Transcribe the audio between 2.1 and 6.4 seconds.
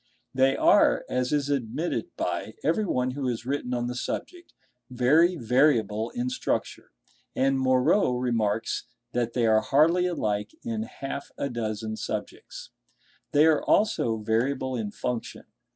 by everyone who has written on the subject, very variable in